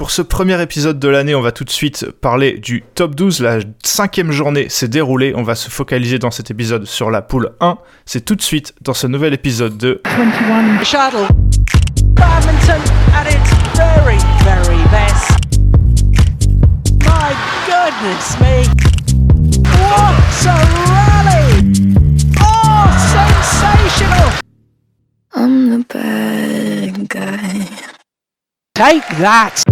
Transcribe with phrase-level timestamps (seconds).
[0.00, 3.42] Pour ce premier épisode de l'année, on va tout de suite parler du top 12.
[3.42, 5.34] La cinquième journée s'est déroulée.
[5.36, 7.76] On va se focaliser dans cet épisode sur la poule 1.
[8.06, 11.28] C'est tout de suite dans ce nouvel épisode de 21 Shuttle.
[12.14, 12.80] Badminton
[13.12, 15.32] at its very, very best.
[17.04, 17.36] My
[17.66, 18.64] goodness me.
[19.68, 20.56] What a
[20.88, 21.74] rally!
[22.40, 24.30] Oh, sensational!
[25.34, 27.99] I'm the bad guy.
[28.80, 29.62] Take that!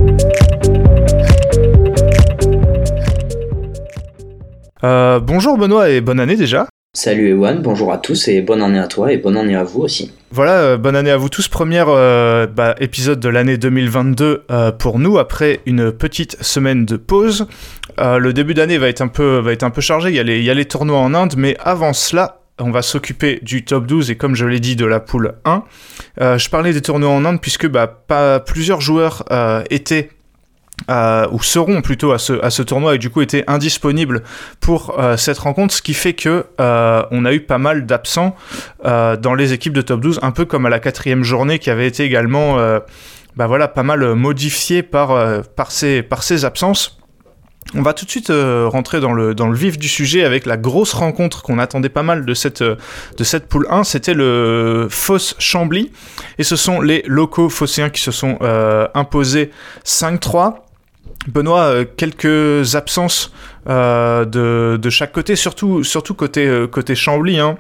[4.85, 6.67] Euh, bonjour Benoît et bonne année déjà.
[6.95, 9.81] Salut Ewan, bonjour à tous et bonne année à toi et bonne année à vous
[9.81, 10.13] aussi.
[10.31, 11.49] Voilà, euh, bonne année à vous tous.
[11.49, 16.99] Premier euh, bah, épisode de l'année 2022 euh, pour nous après une petite semaine de
[16.99, 17.47] pause.
[17.99, 20.11] Euh, le début d'année va être un peu va être un peu chargé.
[20.11, 22.71] Il y a les, il y a les tournois en Inde, mais avant cela, on
[22.71, 25.63] va s'occuper du top 12 et comme je l'ai dit de la poule 1.
[26.21, 30.11] Euh, je parlais des tournois en Inde puisque bah, pas, plusieurs joueurs euh, étaient
[30.91, 34.23] euh, ou seront plutôt à ce, tournoi et du coup étaient indisponibles
[34.61, 38.37] pour euh, cette rencontre, ce qui fait que on a eu pas mal d'absents
[38.85, 41.87] dans les équipes de top 12, un peu comme à la quatrième journée qui avait
[41.87, 42.57] été également
[43.37, 45.09] bah voilà, pas mal modifiée par,
[45.55, 45.71] par,
[46.09, 46.98] par ces absences.
[47.75, 50.95] On va tout de suite euh, rentrer dans le, vif du sujet avec la grosse
[50.95, 52.77] rencontre qu'on attendait pas mal de cette, euh,
[53.49, 55.93] poule 1, c'était le Foss Chambly.
[56.39, 59.51] Et ce sont les locaux phocéens qui se sont euh, imposés
[59.85, 60.55] 5-3.
[61.27, 63.33] Benoît, quelques absences
[63.67, 65.83] de, chaque côté, surtout,
[66.17, 67.59] côté, côté Chambly, hein,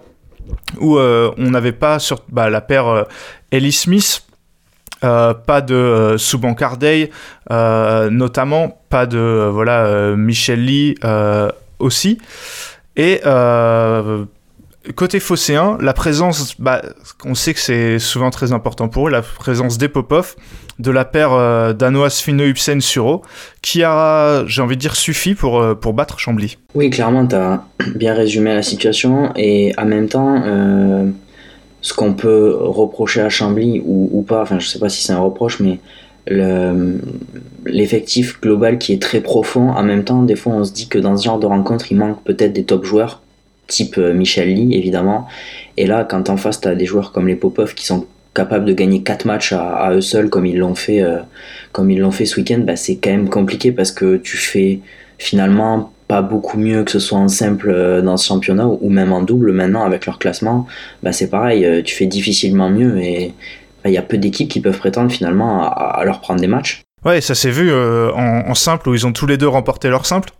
[0.81, 3.05] où on n'avait pas sur bah, la paire
[3.51, 4.23] Ellie Smith,
[5.04, 7.10] euh, pas de euh, Souban Cardey,
[7.50, 10.96] euh, notamment pas de euh, voilà Michel Lee
[11.78, 12.18] aussi.
[12.96, 13.20] Et
[14.96, 16.82] côté phocéen, la présence, bah,
[17.24, 20.34] on sait que c'est souvent très important pour eux, la présence des Popov,
[20.78, 23.22] de la paire danoise Fino Ibsen Suro,
[23.60, 26.56] qui a, j'ai envie de dire, suffi pour, pour battre Chambly.
[26.74, 30.42] Oui, clairement, tu as bien résumé la situation et en même temps,
[31.88, 35.20] ce qu'on peut reprocher à Chambly ou, pas, enfin je sais pas si c'est un
[35.20, 35.78] reproche, mais
[36.26, 37.00] le-
[37.64, 40.98] l'effectif global qui est très profond, en même temps, des fois on se dit que
[40.98, 43.22] dans ce genre de rencontre, il manque peut-être des top joueurs,
[43.68, 45.26] type euh, Michel Lee évidemment,
[45.78, 48.66] et là quand en face tu as des joueurs comme les Popov qui sont capables
[48.66, 51.20] de gagner 4 matchs à, eux seuls comme ils l'ont fait, euh,
[51.74, 54.80] ce week-end, bah, c'est quand même compliqué parce que tu fais
[55.16, 59.13] finalement pas beaucoup mieux que ce soit en simple euh, dans ce championnat ou même
[59.13, 60.67] en double maintenant avec leur classement,
[61.02, 63.35] bah c'est pareil, euh, tu fais difficilement mieux et
[63.85, 66.83] bah, il y a peu d'équipes qui peuvent prétendre finalement à, leur prendre des matchs.
[67.05, 70.07] Ouais, ça s'est vu euh, en, simple où ils ont tous les deux remporté leur
[70.07, 70.30] simple.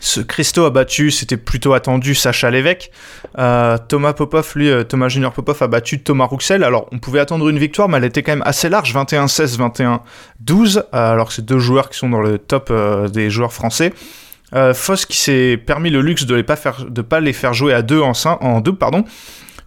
[0.00, 2.90] Ce Christo a battu, c'était plutôt attendu, Sacha Lévesque.
[3.34, 6.62] Thomas Popov, lui, Thomas Junior Popov a battu Thomas Rouxel.
[6.62, 9.58] Alors, on pouvait attendre une victoire, mais elle était quand même assez large, 21-16,
[10.46, 10.78] 21-12.
[10.78, 12.72] euh, alors que c'est deux joueurs qui sont dans le top
[13.12, 13.92] des joueurs français.
[14.54, 18.00] Euh, Foss qui s'est permis le luxe de ne pas, les faire jouer à deux
[18.00, 19.04] en, en double, pardon,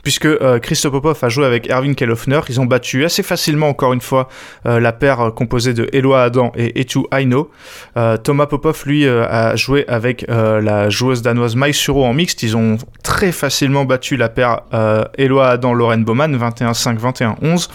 [0.04, 2.42] puisque euh, Christo Popov a joué avec Erwin Kellhoffner.
[2.50, 4.28] Ils ont battu assez facilement, encore une fois,
[4.66, 7.52] euh, la paire euh, composée de Eloi Adam et Etu Aino.
[7.98, 12.44] Euh, Thomas Popov, lui, a joué avec la joueuse danoise Mai Suro en mixte.
[12.44, 14.62] Ils ont très facilement battu la paire
[15.18, 17.70] Eloi Adam Lauren Bowman, 21-5, 21-11.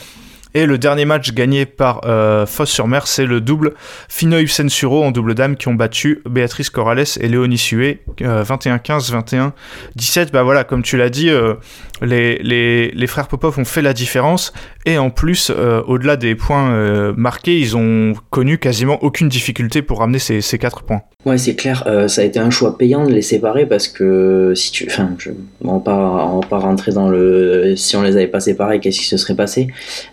[0.57, 3.75] Et le dernier match gagné par euh, Foss-sur-Mer, c'est le double
[4.09, 8.43] Fino Ibsen Suro en double dame qui ont battu Béatrice Corrales et Léonie Sué, euh,
[8.43, 9.53] 21-15,
[9.99, 10.31] 21-17.
[10.33, 11.57] Bah voilà, comme tu l'as dit, euh,
[12.03, 14.53] les, frères Popov ont fait la différence.
[14.85, 19.83] Et en plus, euh, au-delà des points euh, marqués, ils ont connu quasiment aucune difficulté
[19.83, 21.03] pour ramener ces, ces 4 points.
[21.25, 24.53] Ouais, c'est clair, euh, ça a été un choix payant de les séparer parce que
[24.55, 24.87] si tu.
[24.89, 25.17] Enfin,
[25.63, 27.75] on va va pas rentrer dans le.
[27.77, 29.69] Si on les avait pas séparés, qu'est-ce qui se serait passé?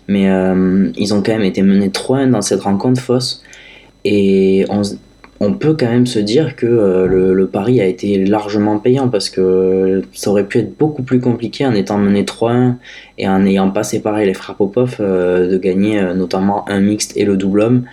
[0.08, 0.24] Mais
[0.96, 3.42] ils ont quand même été menés 3-1 dans cette rencontre fausse.
[4.04, 4.82] Et on,
[5.40, 9.28] on peut quand même se dire que euh, le, pari a été largement payant parce
[9.28, 12.76] que ça aurait pu être beaucoup plus compliqué en étant mené 3-1
[13.18, 17.16] et en n'ayant pas séparé les frères Popov euh, de gagner euh, notamment un mixte
[17.16, 17.84] et le double homme.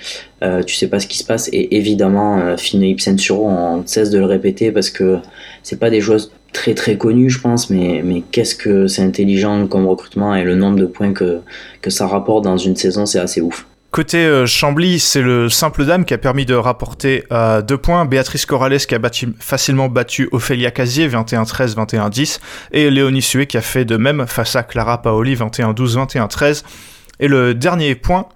[0.43, 4.09] Euh, tu sais pas ce qui se passe et évidemment Fine Ibsen Suro on cesse
[4.09, 5.17] de le répéter parce que
[5.61, 9.85] c'est pas des joueuses très très connues je pense mais, qu'est-ce que c'est intelligent comme
[9.85, 11.41] recrutement et le nombre de points que
[11.89, 13.67] ça rapporte dans une saison c'est assez ouf.
[13.91, 18.05] Côté euh, Chambly, c'est le simple dame qui a permis de rapporter euh, deux points.
[18.05, 18.99] Béatrice Corrales qui a
[19.39, 22.39] facilement battu Ophélia Casier, 21-13, 21-10.
[22.71, 26.63] Et Léonie Sué qui a fait de même face à Clara Paoli, 21-12, 21-13.
[27.19, 28.27] Et le dernier point,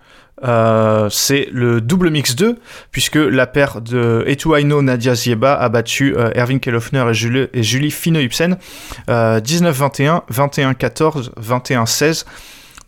[0.43, 2.57] euh, c'est le double mix 2,
[2.91, 7.63] puisque la paire de Etuaino Nadia Zieba a battu euh, Erwin Kellhoffner et Julie, et
[7.63, 7.95] Julie
[9.09, 12.25] euh, 19-21, 21-14, 21-16.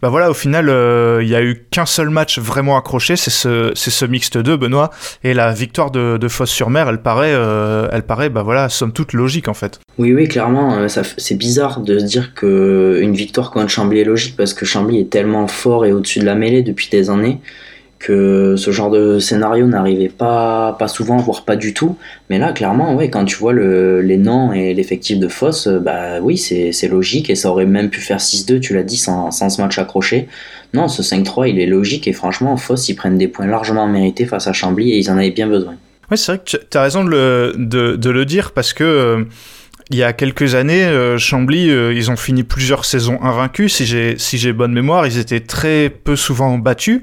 [0.02, 3.32] Bah voilà, au final, euh, il y a eu qu'un seul match vraiment accroché, c'est
[3.32, 4.92] ce, c'est ce mixte 2, Benoît,
[5.24, 9.14] et la victoire de, de Fosse-sur-Mer, elle paraît, euh, elle paraît, bah voilà, somme toute
[9.14, 9.80] logique en fait.
[9.98, 14.06] Oui, oui, clairement, euh, c'est bizarre de se dire que une victoire contre Chambly est
[14.06, 17.40] logique parce que Chambly est tellement fort et au-dessus de la mêlée depuis des années
[18.00, 21.98] que ce genre de scénario n'arrivait pas, pas souvent, voire pas du tout.
[22.30, 25.80] Mais là, clairement, ouais, quand tu vois le, les noms et l'effectif de Foss, euh,
[25.80, 29.32] bah oui, c'est logique et ça aurait même pu faire 6-2, tu l'as dit, sans,
[29.32, 30.28] ce match accroché.
[30.74, 34.26] Non, ce 5-3, il est logique et franchement, Foss, ils prennent des points largement mérités
[34.26, 35.76] face à Chambly et ils en avaient bien besoin.
[36.12, 39.24] Ouais, c'est vrai que tu as raison de le, dire parce que euh,
[39.90, 43.74] il y a quelques années, euh, Chambly, ils ont fini plusieurs saisons invaincus.
[43.74, 47.02] Si j'ai bonne mémoire, ils étaient très peu souvent battus.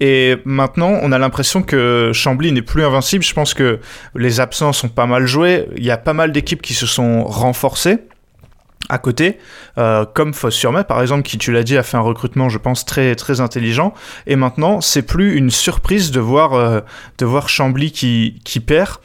[0.00, 3.24] Et maintenant, on a l'impression que Chambly n'est plus invincible.
[3.24, 3.80] Je pense que
[4.14, 5.68] les absents sont pas mal joués.
[5.76, 7.98] Il y a pas mal d'équipes qui se sont renforcées
[8.88, 9.38] à côté,
[9.78, 12.84] euh, comme Foss-sur-Mer par exemple, qui tu l'as dit a fait un recrutement, je pense
[12.84, 13.94] très très intelligent.
[14.26, 16.80] Et maintenant, c'est plus une surprise de voir euh,
[17.18, 18.98] de voir Chambly qui qui perd.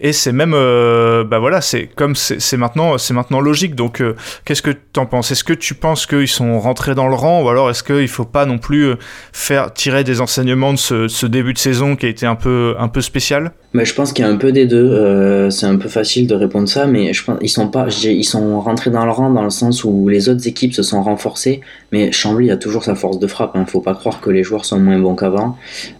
[0.00, 3.76] Et c'est même, euh, bah voilà, c'est comme c'est maintenant, c'est maintenant logique.
[3.76, 5.30] Donc, euh, qu'est-ce que t'en penses?
[5.30, 8.24] Est-ce que tu penses qu'ils sont rentrés dans le rang, ou alors est-ce qu'il faut
[8.24, 8.96] pas non plus euh,
[9.32, 12.88] faire tirer des enseignements de ce, début de saison qui a été un peu un
[12.88, 13.52] peu spécial?
[13.72, 14.76] Mais je pense qu'il y a un peu des deux.
[14.76, 18.24] euh, c'est un peu facile de répondre ça, mais je pense ils sont pas, ils
[18.24, 21.60] sont rentrés dans le rang dans le sens où les autres équipes se sont renforcées.
[21.92, 23.54] Mais Chambly a toujours sa force de frappe.
[23.54, 23.64] Hein.
[23.66, 25.56] Faut pas croire que les joueurs sont moins bons qu'avant.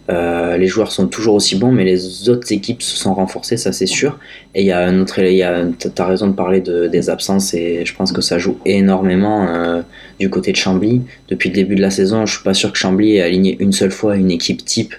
[0.09, 3.84] Les joueurs sont toujours aussi bons, mais les autres équipes se sont renforcées, ça c'est
[3.85, 4.19] sûr.
[4.53, 7.09] Et il y a un autre, il y a, t'as raison de parler de, des
[7.09, 9.81] absences et je pense que ça joue énormément euh,
[10.19, 11.01] du côté de Chambly.
[11.27, 13.71] Depuis le début de la saison, je suis pas sûr que Chambly ait aligné une
[13.71, 14.95] seule fois une équipe type.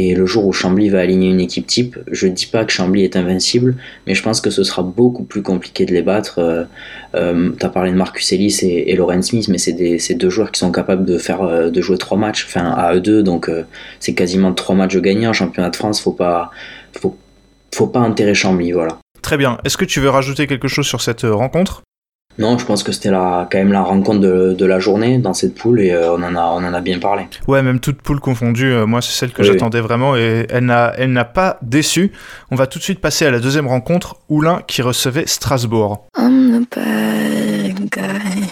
[0.00, 3.02] Et le jour où Chambly va aligner une équipe type, je dis pas que Chambly
[3.02, 3.74] est invincible,
[4.06, 6.38] mais je pense que ce sera beaucoup plus compliqué de les battre.
[6.38, 6.64] Euh,
[7.16, 10.60] euh, T'as parlé de Marcus Ellis et, et Smith, mais c'est c'est deux joueurs qui
[10.60, 13.50] sont capables de faire euh, de jouer trois matchs, enfin à eux deux, donc
[13.98, 16.00] c'est quasiment trois matchs gagnés en championnat de France.
[16.00, 16.52] Faut pas,
[16.92, 17.16] faut,
[17.74, 18.98] faut pas enterrer Chambly, voilà.
[19.22, 19.58] Très bien.
[19.64, 21.82] Est-ce que tu veux rajouter quelque chose sur cette euh, rencontre?
[22.38, 25.34] Non, je pense que c'était la, quand même la rencontre de, de la journée dans
[25.34, 27.26] cette poule et euh, on en a, on en a bien parlé.
[27.48, 30.66] Ouais, même toute poule confondue, euh, moi c'est celle que Oui, j'attendais vraiment et elle
[30.66, 32.12] n'a, elle n'a pas déçu.
[32.52, 36.06] On va tout de suite passer à la deuxième rencontre, Oulin qui recevait Strasbourg.
[36.16, 38.48] I'm the bad guy.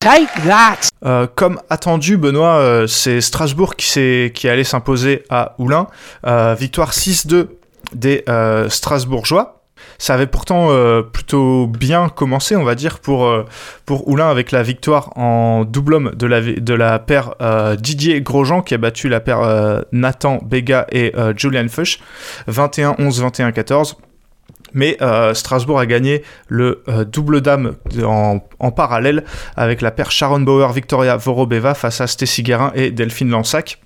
[0.00, 0.88] Take that!
[1.04, 5.86] Euh, comme attendu, Benoît, euh, c'est Strasbourg qui, s'est, qui allait s'imposer à Oulin.
[6.26, 7.46] Euh, victoire 6-2
[7.94, 9.62] des euh, Strasbourgeois.
[9.98, 13.44] Ça avait pourtant euh, plutôt bien commencé, on va dire, pour, euh,
[13.86, 18.20] pour Oulin avec la victoire en double homme de la, de la paire euh, Didier
[18.20, 22.00] Grosjean qui a battu la paire Nathan Bega et Julian Fuchs
[22.48, 23.94] 21-11, 21-14.
[24.74, 24.96] Mais
[25.34, 29.24] Strasbourg a gagné le double dame en, en parallèle
[29.54, 33.81] avec la paire Sharon Bauer Victoria Vorobeva face à Stacy Guérin et Delphine Lansac.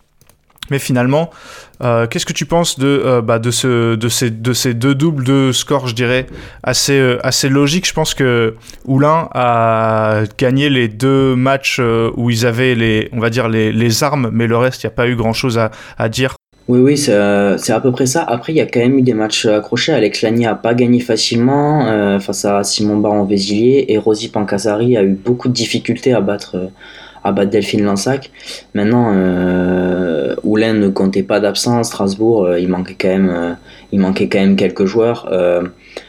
[0.71, 1.31] Mais finalement,
[1.83, 4.95] euh, qu'est-ce que tu penses de, euh, bah, de, ce, de, ces, de ces deux
[4.95, 6.27] doubles de score, je dirais,
[6.63, 8.55] assez, euh, assez logique Je pense que
[8.87, 13.73] Oulin a gagné les deux matchs euh, où ils avaient les, on va dire, les,
[13.73, 16.35] les armes, mais le reste, il n'y a pas eu grand-chose à, à dire.
[16.69, 18.25] Oui, oui, c'est à peu près ça.
[18.25, 19.93] Après, il y a quand même eu des matchs accrochés.
[19.93, 25.13] Alex Lani a pas gagné facilement face à Simon Baron-Vézilier et Rosy Pancasari a eu
[25.13, 26.57] beaucoup de difficultés à battre,
[27.27, 28.31] à battre Delphine Lansac.
[28.75, 31.89] Maintenant, euh, Oulin ne comptait pas d'absence.
[31.89, 33.53] Strasbourg, euh, il manquait quand même, euh,
[33.91, 35.29] il manquait quand même quelques joueurs.
[35.33, 35.63] Euh,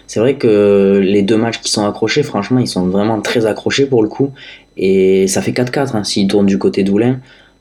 [0.06, 3.88] c'est vrai que les deux matchs qui sont accrochés, franchement, ils sont vraiment très accrochés
[3.88, 4.32] pour le coup.
[4.78, 7.20] Et ça fait 4-4 hein, s'ils tournent du côté d'Oulin.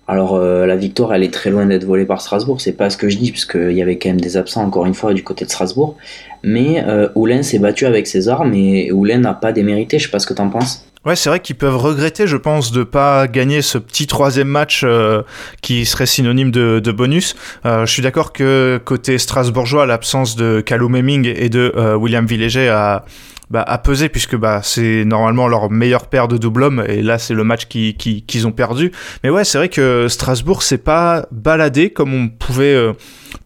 [0.09, 2.61] Alors la victoire, elle est très loin d'être volée par Strasbourg.
[2.61, 4.95] C'est pas ce que je dis, puisqu'il y avait quand même des absents encore une
[4.95, 5.97] fois du côté de Strasbourg.
[6.45, 6.85] Mais
[7.17, 9.99] Oulin s'est battu avec ses armes et Oulin n'a pas démérité.
[9.99, 10.87] Je sais pas ce que t'en penses.
[11.07, 14.81] Ouais, c'est vrai qu'ils peuvent regretter, je pense, de pas gagner ce petit troisième match
[14.83, 15.23] euh,
[15.63, 17.37] qui serait synonyme de, de bonus.
[17.65, 22.27] Euh, je suis d'accord que côté strasbourgeois, l'absence de Callum Hemming et de euh, William
[22.27, 23.05] Villéger a,
[23.51, 23.65] bah,
[24.13, 27.67] puisque bah, c'est normalement leur meilleure paire de double homme et là c'est le match
[27.67, 28.91] qui- qui- qu'ils ont perdu.
[29.23, 32.95] Mais ouais, c'est vrai que Strasbourg s'est pas baladé comme on pouvait euh,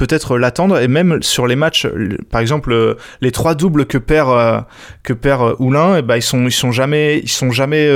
[0.00, 1.86] peut-être l'attendre et même sur les matchs,
[2.30, 4.60] par exemple euh, les trois doubles que perd euh,
[5.02, 7.86] que perd euh, Oulin, et bah, ils sont ils sont jamais ils sont jamais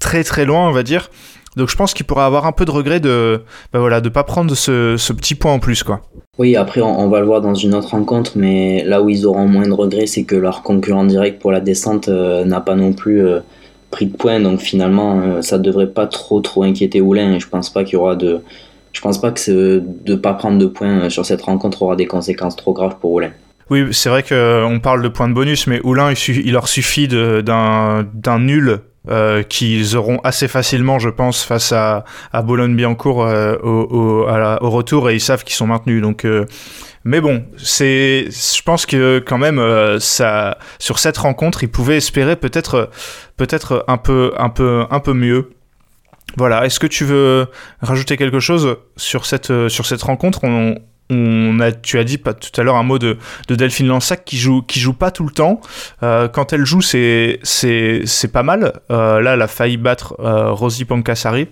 [0.00, 1.08] très très loin on va dire.
[1.56, 4.24] Donc je pense qu'il pourrait avoir un peu de regret de bah, voilà de pas
[4.24, 6.00] prendre ce, ce petit point en plus quoi.
[6.36, 9.46] Oui, après on, va le voir dans une autre rencontre, mais là où ils auront
[9.46, 13.22] moins de regrets, c'est que leur concurrent direct pour la descente n'a pas non plus
[13.90, 14.40] pris de points.
[14.40, 17.32] Donc finalement, euh, ça devrait pas trop trop inquiéter Oulin.
[17.34, 18.40] Et je pense pas qu'il y aura de,
[18.92, 21.96] je pense pas que ce- de pas prendre de points euh, sur cette rencontre aura
[21.96, 23.30] des conséquences trop graves pour Oulin.
[23.68, 28.38] Oui, c'est vrai qu'on parle de points de bonus, mais Oulin, il, leur suffit d'un
[28.38, 28.78] nul
[29.08, 35.10] euh, qu'ils auront assez facilement, je pense, face à, à Boulogne-Billancourt euh, au, au, retour
[35.10, 36.00] et ils savent qu'ils sont maintenus.
[36.00, 36.44] Donc, euh,
[37.04, 41.98] mais bon, c'est, je pense que quand même, euh, ça, sur cette rencontre, ils pouvaient
[41.98, 42.90] espérer peut-être,
[43.36, 45.50] peut-être un peu, un peu, un peu mieux.
[46.36, 46.66] Voilà.
[46.66, 47.46] Est-ce que tu veux
[47.80, 50.40] rajouter quelque chose sur cette, euh, sur cette rencontre?
[50.44, 53.16] On, a, tu as dit pas tout à l'heure un mot de,
[53.46, 55.60] de Delphine Lansac qui joue, qui joue pas tout le temps.
[56.02, 58.80] Euh, quand elle joue, c'est, c'est, c'est pas mal.
[58.90, 61.46] Euh, là, elle a failli battre euh, Rosie Pankasari.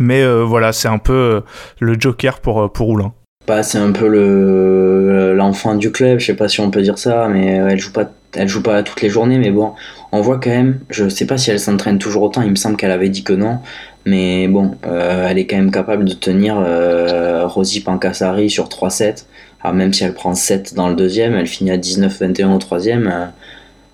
[0.00, 1.42] Mais voilà, c'est un peu
[1.78, 3.14] le joker pour, pour Oulin.
[3.46, 6.98] Bah, c'est un peu le l'enfant du club, je sais pas si on peut dire
[6.98, 9.72] ça, mais elle joue pas elle joue pas toutes les journées, mais bon,
[10.12, 12.76] on voit quand même, je sais pas si elle s'entraîne toujours autant, il me semble
[12.76, 13.58] qu'elle avait dit que non,
[14.06, 18.88] mais bon, euh, elle est quand même capable de tenir euh, Rosie Pankasari sur 3
[18.90, 19.26] sets.
[19.60, 23.08] Alors même si elle prend 7 dans le deuxième, elle finit à 19-21 au troisième.
[23.08, 23.26] euh,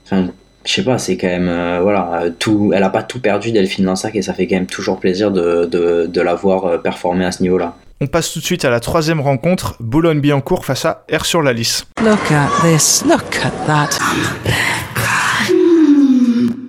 [0.04, 0.28] Enfin,
[0.66, 3.87] je sais pas, c'est quand même euh, voilà, tout, elle a pas tout perdu Delphine
[3.87, 7.42] Lansac et ça fait quand même toujours plaisir de, de, la voir performer à ce
[7.42, 7.76] niveau-là.
[8.02, 11.52] On passe tout de suite à la troisième rencontre, Boulogne-Billancourt face à R sur la
[11.52, 11.87] Lys.
[12.02, 13.04] Look at this.
[13.09, 13.90] Look at that.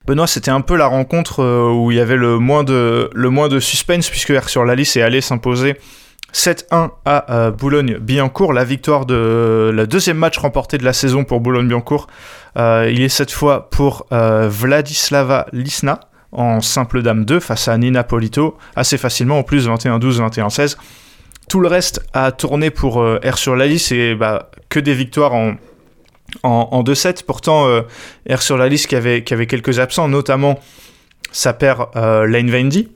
[0.05, 3.29] Benoît, c'était un peu la rencontre euh, où il y avait le moins de, le
[3.31, 5.75] moins de suspense, puisque R sur la Lys est allé s'imposer
[6.35, 8.53] 7-1 à euh, Boulogne-Billancourt.
[8.53, 12.05] La victoire de le deuxième match remporté de la saison pour Boulogne-Billancourt,
[12.59, 15.99] euh, il est cette fois pour euh, Vladislava Lisna
[16.31, 20.77] en simple dame 2 face à Nina Polito, assez facilement en plus 21-12, 21-16.
[21.49, 24.93] Tout le reste a tourné pour euh, R sur la Lys et bah, que des
[24.93, 25.55] victoires en,
[26.43, 27.23] en, en 2-7.
[27.25, 27.81] Pourtant, euh,
[28.29, 30.59] R sur la liste qui avait, qui avait quelques absents, notamment
[31.31, 32.89] sa paire euh, Lane Vendy,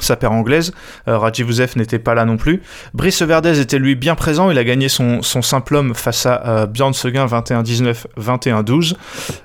[0.00, 0.72] sa paire anglaise.
[1.08, 2.62] Euh, Rajivuzev n'était pas là non plus.
[2.94, 4.50] Brice Verdez était lui bien présent.
[4.50, 8.94] Il a gagné son, simple homme face à euh, Björn Seguin 21-19, 21-12.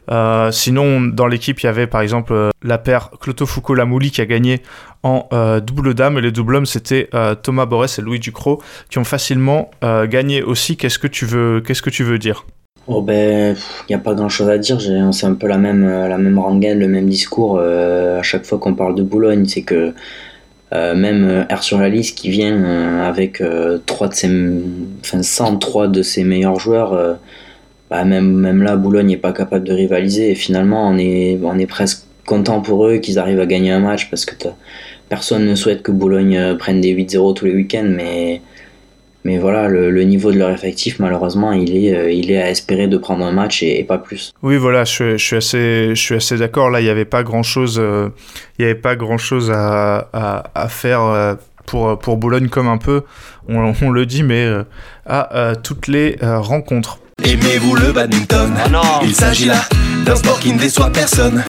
[0.10, 4.12] Euh, sinon, dans l'équipe, il y avait par exemple euh, la paire Cloto Foucault Lamouli
[4.12, 4.62] qui a gagné
[5.04, 6.18] en euh, double dame.
[6.18, 7.10] Et les double hommes, c'était
[7.44, 10.78] Thomas Borès et Louis Ducrot qui ont facilement gagné aussi.
[10.78, 12.46] Qu'est-ce que tu veux, dire?
[12.88, 14.80] Oh ben, il n'y a pas grand chose à dire,
[15.12, 18.74] c'est un peu la même, la même rengaine, le même discours à chaque fois qu'on
[18.74, 19.94] parle de Boulogne, c'est que
[20.74, 23.82] euh, même euh, R sur la liste qui vient euh, avec de
[24.12, 24.30] ses,
[25.02, 27.18] enfin 103 de ses meilleurs joueurs,
[27.90, 30.32] bah même, même là Boulogne n'est pas capable de rivaliser.
[30.32, 33.80] Et finalement on est, on est presque content pour eux qu'ils arrivent à gagner un
[33.80, 34.36] match parce que
[35.08, 38.42] personne ne souhaite que Boulogne prenne des 8-0 tous les week-ends, mais
[39.24, 42.50] mais voilà, le, le niveau de leur effectif, malheureusement, il est, euh, il est à
[42.50, 44.34] espérer de prendre un match et, et pas plus.
[44.42, 46.70] Oui, voilà, je, je suis assez, je suis assez d'accord.
[46.70, 47.82] Là, il n'y avait pas grand chose,
[48.58, 52.68] il y avait pas grand chose à, à, à faire euh, pour, pour Boulogne, comme
[52.68, 53.02] un peu,
[53.50, 54.64] on, on le dit, mais euh,
[55.06, 57.00] à euh, toutes les euh, rencontres.
[57.24, 58.54] Aimez-vous le badminton?
[59.04, 59.62] Il s'agit là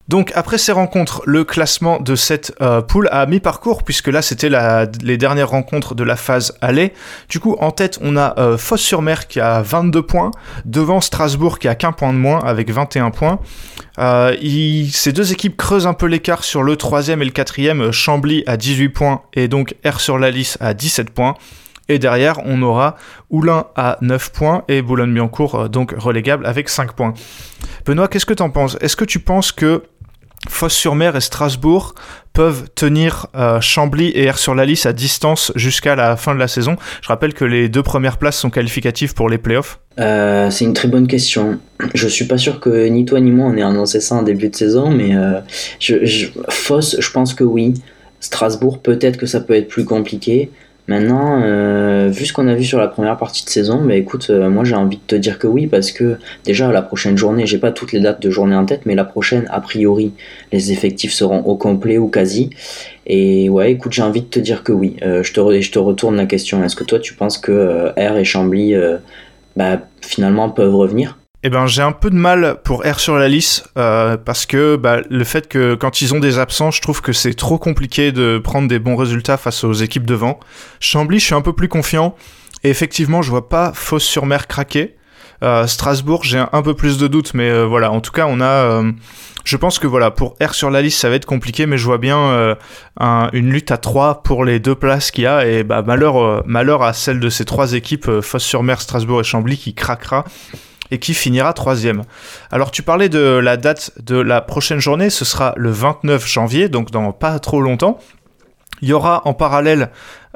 [0.09, 4.51] Donc après ces rencontres, le classement de cette euh, poule a mi-parcours puisque là c'était
[5.03, 6.93] les dernières rencontres de la phase aller.
[7.29, 10.33] Du coup en tête on a euh, Fosse-sur-Mer qui a 22 points,
[10.65, 13.39] devant Strasbourg qui a qu'un point de moins avec 21 points.
[14.01, 14.35] Euh,
[14.91, 18.57] ces deux équipes creusent un peu l'écart sur le troisième et le quatrième, Chambly à
[18.57, 21.37] 18 points et donc R sur la lisse à 17 points.
[21.89, 22.97] Et derrière, on aura
[23.31, 27.15] Oulin à 9 points et Boulogne-Billancourt, euh, donc relégable, avec 5 points.
[27.87, 28.77] Benoît, qu'est-ce que t'en penses?
[28.81, 29.83] Est-ce que tu penses que
[30.49, 31.95] Fosse-sur-Mer et Strasbourg
[32.33, 36.39] peuvent tenir euh, Chambly et R sur la lisse à distance jusqu'à la fin de
[36.39, 36.77] la saison?
[37.03, 39.81] Je rappelle que les deux premières places sont qualificatives pour les playoffs.
[39.99, 41.59] Euh, c'est une très bonne question.
[41.95, 44.49] Je suis pas sûr que ni toi ni moi on ait annoncé ça en début
[44.49, 45.41] de saison, mais euh,
[45.81, 47.75] je, je, Foss, je pense que oui.
[48.21, 50.51] Strasbourg, peut-être que ça peut être plus compliqué.
[50.89, 54.29] Maintenant, euh, vu ce qu'on a vu sur la première partie de saison, bah écoute,
[54.31, 57.47] euh, moi j'ai envie de te dire que oui, parce que déjà la prochaine journée,
[57.47, 60.15] j'ai pas toutes les dates de journée en tête, mais la prochaine, a priori,
[60.51, 62.49] les effectifs seront au complet ou quasi.
[63.07, 64.97] Et ouais, écoute, j'ai envie de te dire que oui.
[65.03, 66.65] Euh, je, te je te retourne la question.
[66.65, 68.75] Est-ce que toi tu penses que R et Chambly
[69.57, 71.18] bah, finalement peuvent revenir?
[71.45, 74.75] Eh ben, j'ai un peu de mal pour R sur la lisse euh, parce que
[74.75, 78.11] bah, le fait que quand ils ont des absents, je trouve que c'est trop compliqué
[78.11, 80.41] de prendre des bons résultats face aux équipes devant.
[80.81, 82.17] Chambly, je suis un peu plus confiant
[82.65, 84.97] et effectivement, je vois pas Fosse sur Mer craquer.
[85.45, 87.93] Euh, Strasbourg, j'ai un, peu plus de doutes, mais euh, voilà.
[87.93, 88.45] En tout cas, on a.
[88.45, 88.91] euh,
[89.45, 91.85] je pense que voilà, pour R sur la liste, ça va être compliqué, mais je
[91.85, 92.57] vois bien
[92.99, 96.43] un- une lutte à trois pour les deux places qu'il y a, et bah malheur,
[96.47, 100.25] malheur à celle de ces trois équipes, Fosse sur Mer, Strasbourg et Chambly, qui craquera
[100.91, 102.03] et qui finira troisième.
[102.51, 106.69] Alors tu parlais de la date de la prochaine journée, ce sera le 29 janvier,
[106.69, 107.99] donc dans pas trop longtemps.
[108.81, 109.91] Il y aura en parallèle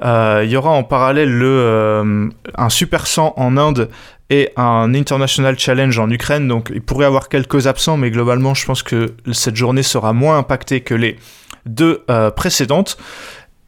[0.05, 0.45] Euh,
[1.43, 3.89] euh, un Super 100 en Inde
[4.31, 6.49] et un International Challenge en Ukraine.
[6.49, 10.13] Donc il pourrait y avoir quelques absents, mais globalement, je pense que cette journée sera
[10.13, 11.19] moins impactée que les
[11.67, 12.97] deux euh, précédentes.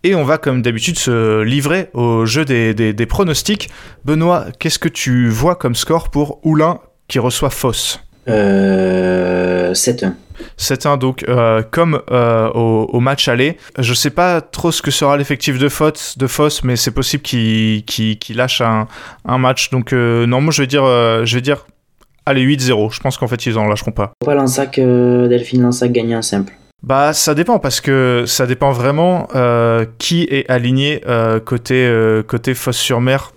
[0.07, 3.71] Et on va, comme d'habitude, se livrer au jeu des, des- des pronostics.
[4.05, 10.13] Benoît, qu'est-ce que tu vois comme score pour Oulin qui reçoit Foss Euh, 7-1.
[10.59, 13.57] 7-1 donc euh, comme euh, au, au match aller.
[13.79, 17.23] Je sais pas trop ce que sera l'effectif de Foss, de Foss mais c'est possible
[17.23, 18.87] qu'il qu'il- qu'il lâche un,
[19.25, 19.71] un match.
[19.71, 21.65] Donc euh, non, moi je vais dire, je vais dire,
[22.27, 22.93] allez 8-0.
[22.93, 24.13] Je pense qu'en fait ils en lâcheront pas.
[24.25, 26.53] Pas Lansac, Delphine Lansac gagner un simple.
[26.85, 32.23] Bah ça dépend parce que ça dépend vraiment euh, qui est aligné euh, côté euh,
[32.23, 33.33] côté Foss sur Mer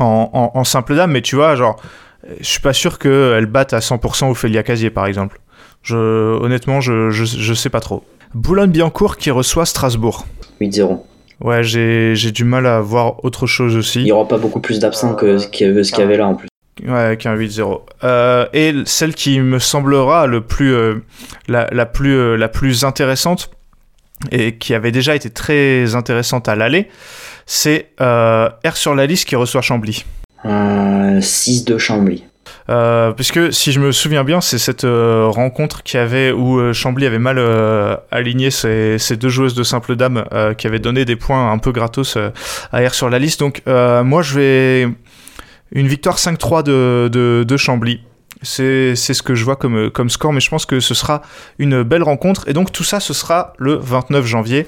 [0.00, 1.12] en, en, en simple dame.
[1.12, 1.80] Mais tu vois genre,
[2.40, 5.40] je suis pas sûr qu'elle batte à 100% Ophélia Casier par exemple.
[5.82, 8.02] Je, honnêtement, je, je, je sais pas trop.
[8.34, 10.26] Boulogne-Billancourt qui reçoit Strasbourg.
[10.60, 10.98] 8-0.
[11.42, 14.02] Ouais, j'ai j'ai du mal à voir autre chose Il aussi.
[14.02, 16.48] y aura pas beaucoup plus d'absents que ce qu'il y avait là en plus.
[16.84, 17.80] Ouais, avec un 8-0.
[18.04, 21.02] Euh, et celle qui me semblera le plus, euh,
[21.48, 23.50] la, la, plus, euh, la plus intéressante,
[24.30, 26.88] et qui avait déjà été très intéressante à l'aller,
[27.46, 30.04] c'est R sur la liste qui reçoit Chambly.
[30.44, 32.24] Euh, 6 de Chambly.
[32.70, 36.72] Euh, puisque si je me souviens bien, c'est cette euh, rencontre qui avait où euh,
[36.72, 37.38] Chambly avait mal
[38.10, 40.24] aligné ses, ses deux joueuses de simple dame
[40.56, 42.16] qui avaient donné des points un peu gratos
[42.72, 43.40] à R sur la liste.
[43.40, 44.88] Donc moi je vais
[45.74, 48.00] une victoire 5-3 de, de, Chambly.
[48.42, 51.22] C'est c'est ce que je vois comme, comme score, mais je pense que ce sera
[51.58, 52.48] une belle rencontre.
[52.48, 54.66] Et donc tout ça, ce sera le 29 janvier.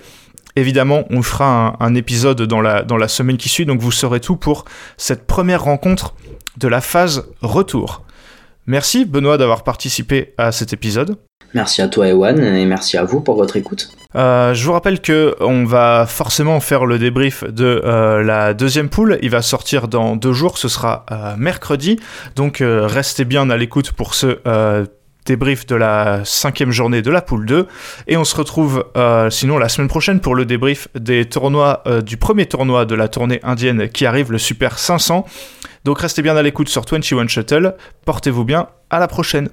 [0.56, 3.92] Évidemment, on fera un, un épisode dans la, dans la semaine qui suit, donc vous
[3.92, 4.64] saurez tout pour
[4.96, 6.14] cette première rencontre
[6.56, 8.05] de la phase retour.
[8.66, 11.16] Merci Benoît d'avoir participé à cet épisode.
[11.54, 13.90] Merci à toi, Ewan, et merci à vous pour votre écoute.
[14.14, 18.88] Euh, je vous rappelle que on va forcément faire le débrief de euh, la deuxième
[18.88, 19.18] poule.
[19.22, 21.98] Il va sortir dans deux jours, ce sera euh, mercredi.
[22.34, 24.38] Donc restez bien à l'écoute pour ce
[25.26, 27.66] débrief de la cinquième journée de la poule 2.
[28.06, 32.00] Et on se retrouve euh, sinon la semaine prochaine pour le débrief des tournois, euh,
[32.00, 35.26] du premier tournoi de la tournée indienne qui arrive, le Super 500.
[35.84, 37.74] Donc restez bien à l'écoute sur 21 Shuttle.
[38.04, 39.50] Portez-vous bien, à la prochaine.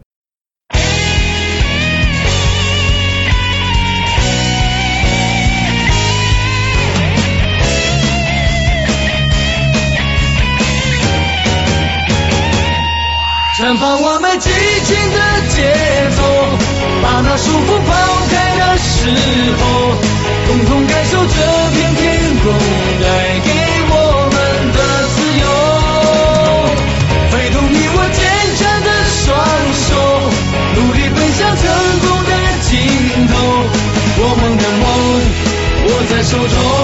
[13.56, 16.24] 绽放我们激情的节奏
[17.04, 17.94] 把那束缚抛
[18.28, 19.08] 开的时
[19.60, 19.64] 候
[20.48, 21.36] 共同感受这
[21.70, 22.02] 片天
[22.42, 22.52] 空
[23.00, 23.06] 带
[23.46, 23.50] 给
[23.92, 23.94] 我
[24.34, 24.36] 们
[24.74, 24.80] 的
[25.14, 25.46] 自由。
[27.30, 28.26] 挥动你我坚
[28.58, 28.90] 强的
[29.22, 29.22] 双
[29.86, 29.86] 手
[30.76, 31.62] 努力奔向成
[32.00, 32.32] 功的
[32.64, 32.72] 尽
[33.28, 33.32] 头。
[34.18, 34.84] 我们的梦
[35.86, 36.83] 握在手中。